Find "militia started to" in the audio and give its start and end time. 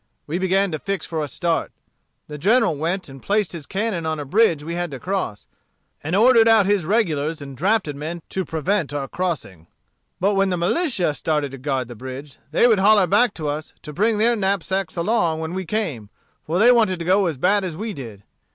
10.57-11.59